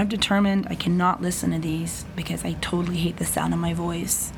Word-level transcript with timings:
I've 0.00 0.08
determined 0.08 0.68
I 0.70 0.76
cannot 0.76 1.20
listen 1.20 1.50
to 1.50 1.58
these 1.58 2.04
because 2.14 2.44
I 2.44 2.52
totally 2.52 2.98
hate 2.98 3.16
the 3.16 3.24
sound 3.24 3.52
of 3.52 3.58
my 3.58 3.74
voice. 3.74 4.32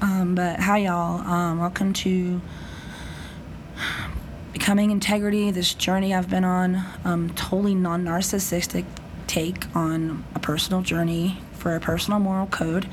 Um, 0.00 0.34
but 0.34 0.58
hi, 0.58 0.78
y'all. 0.78 1.20
Um, 1.20 1.58
welcome 1.58 1.92
to 1.92 2.40
Becoming 4.54 4.90
Integrity, 4.90 5.50
this 5.50 5.74
journey 5.74 6.14
I've 6.14 6.30
been 6.30 6.44
on. 6.44 6.82
Um, 7.04 7.28
totally 7.34 7.74
non 7.74 8.06
narcissistic 8.06 8.86
take 9.26 9.66
on 9.76 10.24
a 10.34 10.40
personal 10.40 10.80
journey 10.80 11.40
for 11.52 11.76
a 11.76 11.80
personal 11.80 12.18
moral 12.18 12.46
code. 12.46 12.88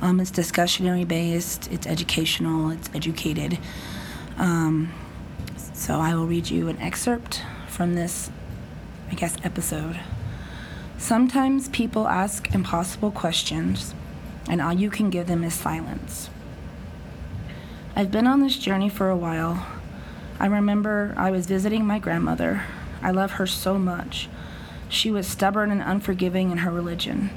Um, 0.00 0.20
it's 0.20 0.30
discussionary 0.30 1.06
based, 1.06 1.68
it's 1.72 1.88
educational, 1.88 2.70
it's 2.70 2.88
educated. 2.94 3.58
Um, 4.36 4.92
so 5.74 5.98
I 5.98 6.14
will 6.14 6.28
read 6.28 6.50
you 6.50 6.68
an 6.68 6.78
excerpt 6.78 7.42
from 7.66 7.96
this, 7.96 8.30
I 9.10 9.14
guess, 9.14 9.36
episode. 9.42 9.98
Sometimes 11.02 11.68
people 11.70 12.06
ask 12.06 12.54
impossible 12.54 13.10
questions, 13.10 13.92
and 14.48 14.62
all 14.62 14.72
you 14.72 14.88
can 14.88 15.10
give 15.10 15.26
them 15.26 15.42
is 15.42 15.52
silence. 15.52 16.30
I've 17.96 18.12
been 18.12 18.28
on 18.28 18.40
this 18.40 18.56
journey 18.56 18.88
for 18.88 19.10
a 19.10 19.16
while. 19.16 19.66
I 20.38 20.46
remember 20.46 21.12
I 21.16 21.32
was 21.32 21.46
visiting 21.46 21.84
my 21.84 21.98
grandmother. 21.98 22.62
I 23.02 23.10
love 23.10 23.32
her 23.32 23.48
so 23.48 23.80
much. 23.80 24.28
She 24.88 25.10
was 25.10 25.26
stubborn 25.26 25.72
and 25.72 25.82
unforgiving 25.82 26.52
in 26.52 26.58
her 26.58 26.70
religion. 26.70 27.30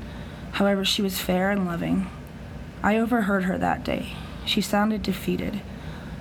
However, 0.52 0.86
she 0.86 1.02
was 1.02 1.20
fair 1.20 1.50
and 1.50 1.66
loving. 1.66 2.08
I 2.84 3.00
overheard 3.00 3.46
her 3.46 3.58
that 3.58 3.84
day. 3.84 4.14
She 4.46 4.62
sounded 4.62 5.02
defeated. 5.02 5.62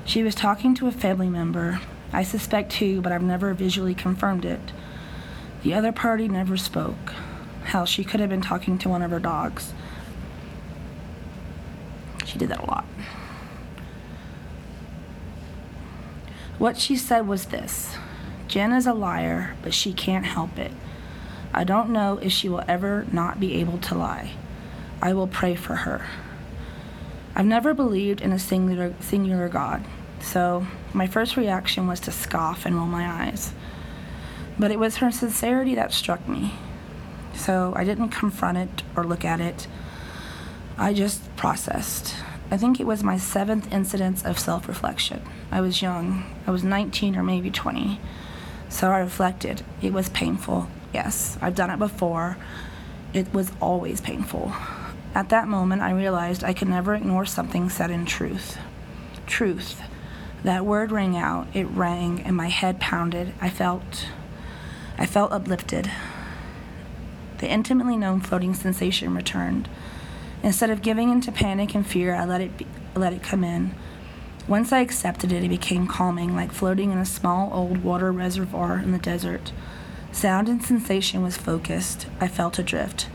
She 0.06 0.22
was 0.22 0.34
talking 0.34 0.74
to 0.76 0.86
a 0.86 0.90
family 0.90 1.28
member. 1.28 1.82
I 2.10 2.22
suspect 2.22 2.72
two, 2.72 3.02
but 3.02 3.12
I've 3.12 3.22
never 3.22 3.52
visually 3.52 3.94
confirmed 3.94 4.46
it. 4.46 4.72
The 5.62 5.74
other 5.74 5.92
party 5.92 6.26
never 6.26 6.56
spoke. 6.56 7.12
Hell, 7.64 7.86
she 7.86 8.04
could 8.04 8.20
have 8.20 8.30
been 8.30 8.40
talking 8.40 8.78
to 8.78 8.88
one 8.88 9.02
of 9.02 9.10
her 9.10 9.18
dogs. 9.18 9.72
She 12.24 12.38
did 12.38 12.48
that 12.50 12.62
a 12.62 12.66
lot. 12.66 12.84
What 16.58 16.78
she 16.78 16.96
said 16.96 17.26
was 17.26 17.46
this 17.46 17.96
Jen 18.48 18.72
is 18.72 18.86
a 18.86 18.94
liar, 18.94 19.56
but 19.62 19.74
she 19.74 19.92
can't 19.92 20.24
help 20.24 20.58
it. 20.58 20.70
I 21.52 21.64
don't 21.64 21.90
know 21.90 22.18
if 22.18 22.32
she 22.32 22.48
will 22.48 22.64
ever 22.68 23.06
not 23.12 23.40
be 23.40 23.54
able 23.54 23.78
to 23.78 23.94
lie. 23.94 24.32
I 25.02 25.12
will 25.12 25.26
pray 25.26 25.54
for 25.54 25.74
her. 25.76 26.06
I've 27.34 27.46
never 27.46 27.74
believed 27.74 28.20
in 28.20 28.32
a 28.32 28.38
singular, 28.38 28.94
singular 29.00 29.48
God, 29.48 29.84
so 30.20 30.66
my 30.92 31.06
first 31.06 31.36
reaction 31.36 31.86
was 31.86 32.00
to 32.00 32.12
scoff 32.12 32.64
and 32.64 32.76
roll 32.76 32.86
my 32.86 33.04
eyes. 33.04 33.52
But 34.58 34.70
it 34.70 34.78
was 34.78 34.96
her 34.96 35.10
sincerity 35.10 35.74
that 35.74 35.92
struck 35.92 36.28
me. 36.28 36.52
So 37.34 37.72
I 37.76 37.84
didn't 37.84 38.10
confront 38.10 38.58
it 38.58 38.82
or 38.96 39.04
look 39.04 39.24
at 39.24 39.40
it. 39.40 39.66
I 40.76 40.92
just 40.92 41.34
processed. 41.36 42.14
I 42.50 42.56
think 42.56 42.78
it 42.78 42.86
was 42.86 43.02
my 43.02 43.16
seventh 43.16 43.72
incidence 43.72 44.24
of 44.24 44.38
self 44.38 44.68
reflection. 44.68 45.22
I 45.50 45.60
was 45.60 45.82
young, 45.82 46.24
I 46.46 46.50
was 46.50 46.64
19 46.64 47.16
or 47.16 47.22
maybe 47.22 47.50
20. 47.50 48.00
So 48.68 48.90
I 48.90 48.98
reflected. 48.98 49.62
It 49.82 49.92
was 49.92 50.08
painful. 50.08 50.68
Yes, 50.92 51.38
I've 51.40 51.54
done 51.54 51.70
it 51.70 51.78
before. 51.78 52.36
It 53.12 53.32
was 53.32 53.52
always 53.60 54.00
painful. 54.00 54.52
At 55.14 55.28
that 55.28 55.46
moment, 55.46 55.82
I 55.82 55.92
realized 55.92 56.42
I 56.42 56.54
could 56.54 56.68
never 56.68 56.94
ignore 56.94 57.24
something 57.24 57.70
said 57.70 57.90
in 57.90 58.04
truth. 58.04 58.58
Truth. 59.26 59.80
That 60.42 60.66
word 60.66 60.90
rang 60.90 61.16
out. 61.16 61.46
It 61.54 61.66
rang, 61.66 62.20
and 62.22 62.36
my 62.36 62.48
head 62.48 62.80
pounded. 62.80 63.32
I 63.40 63.48
felt, 63.48 64.08
I 64.98 65.06
felt 65.06 65.30
uplifted. 65.30 65.90
The 67.38 67.48
intimately 67.48 67.96
known 67.96 68.20
floating 68.20 68.54
sensation 68.54 69.14
returned. 69.14 69.68
Instead 70.42 70.70
of 70.70 70.82
giving 70.82 71.10
into 71.10 71.32
panic 71.32 71.74
and 71.74 71.86
fear, 71.86 72.14
I 72.14 72.24
let 72.24 72.40
it 72.40 72.56
be, 72.56 72.66
let 72.94 73.12
it 73.12 73.22
come 73.22 73.42
in. 73.42 73.74
Once 74.46 74.72
I 74.72 74.80
accepted 74.80 75.32
it, 75.32 75.42
it 75.42 75.48
became 75.48 75.86
calming, 75.86 76.36
like 76.36 76.52
floating 76.52 76.90
in 76.90 76.98
a 76.98 77.06
small 77.06 77.50
old 77.52 77.82
water 77.82 78.12
reservoir 78.12 78.78
in 78.78 78.92
the 78.92 78.98
desert. 78.98 79.52
Sound 80.12 80.48
and 80.48 80.62
sensation 80.62 81.22
was 81.22 81.36
focused. 81.36 82.06
I 82.20 82.28
felt 82.28 82.58
adrift. 82.58 83.08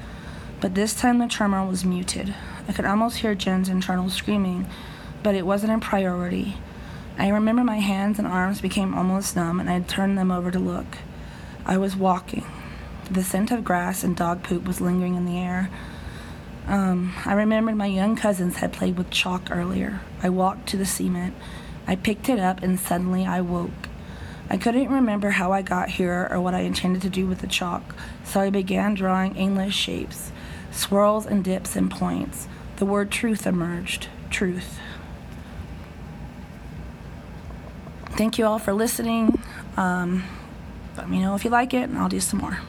But 0.59 0.75
this 0.75 0.93
time 0.93 1.19
the 1.19 1.27
tremor 1.27 1.65
was 1.65 1.85
muted. 1.85 2.33
I 2.67 2.73
could 2.73 2.85
almost 2.85 3.19
hear 3.19 3.35
Jen's 3.35 3.69
internal 3.69 4.09
screaming, 4.09 4.67
but 5.23 5.35
it 5.35 5.45
wasn't 5.45 5.71
a 5.73 5.79
priority. 5.79 6.57
I 7.17 7.29
remember 7.29 7.63
my 7.63 7.79
hands 7.79 8.17
and 8.17 8.27
arms 8.27 8.59
became 8.59 8.93
almost 8.93 9.35
numb, 9.35 9.59
and 9.59 9.69
I 9.69 9.79
turned 9.81 10.17
them 10.17 10.31
over 10.31 10.51
to 10.51 10.59
look. 10.59 10.97
I 11.65 11.77
was 11.77 11.95
walking. 11.95 12.45
The 13.11 13.23
scent 13.23 13.49
of 13.49 13.63
grass 13.63 14.03
and 14.03 14.15
dog 14.15 14.43
poop 14.43 14.65
was 14.65 14.81
lingering 14.81 15.15
in 15.15 15.25
the 15.25 15.37
air. 15.37 15.69
Um, 16.67 17.13
I 17.25 17.33
remembered 17.33 17.75
my 17.75 17.87
young 17.87 18.15
cousins 18.15 18.57
had 18.57 18.71
played 18.71 18.97
with 18.97 19.09
chalk 19.09 19.49
earlier. 19.49 20.01
I 20.21 20.29
walked 20.29 20.69
to 20.69 20.77
the 20.77 20.85
cement. 20.85 21.33
I 21.87 21.95
picked 21.95 22.29
it 22.29 22.37
up 22.37 22.61
and 22.61 22.79
suddenly 22.79 23.25
I 23.25 23.41
woke. 23.41 23.89
I 24.47 24.57
couldn't 24.57 24.91
remember 24.91 25.31
how 25.31 25.51
I 25.51 25.63
got 25.63 25.89
here 25.89 26.27
or 26.29 26.39
what 26.39 26.53
I 26.53 26.59
intended 26.59 27.01
to 27.01 27.09
do 27.09 27.25
with 27.25 27.39
the 27.39 27.47
chalk, 27.47 27.95
so 28.23 28.39
I 28.41 28.51
began 28.51 28.93
drawing 28.93 29.37
aimless 29.37 29.73
shapes, 29.73 30.31
swirls 30.71 31.25
and 31.25 31.43
dips 31.43 31.75
and 31.75 31.89
points. 31.89 32.47
The 32.77 32.85
word 32.85 33.09
truth 33.09 33.47
emerged. 33.47 34.07
Truth. 34.29 34.79
Thank 38.11 38.37
you 38.37 38.45
all 38.45 38.59
for 38.59 38.73
listening. 38.73 39.41
Um, 39.77 40.25
let 40.97 41.09
me 41.09 41.19
know 41.19 41.35
if 41.35 41.43
you 41.43 41.49
like 41.49 41.73
it, 41.73 41.89
and 41.89 41.97
I'll 41.97 42.09
do 42.09 42.19
some 42.19 42.39
more. 42.39 42.59